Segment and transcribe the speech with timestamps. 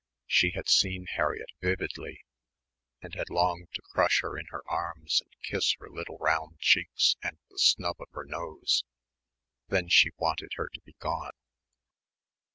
[0.25, 2.25] She had seen Harriett vividly,
[3.03, 7.17] and had longed to crush her in her arms and kiss her little round cheeks
[7.21, 8.83] and the snub of her nose.
[9.67, 11.33] Then she wanted her to be gone.